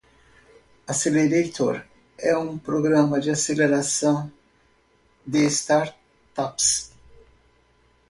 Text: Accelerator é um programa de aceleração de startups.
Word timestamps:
Accelerator 0.87 1.85
é 2.17 2.35
um 2.35 2.57
programa 2.57 3.19
de 3.19 3.29
aceleração 3.29 4.31
de 5.23 5.45
startups. 5.45 6.91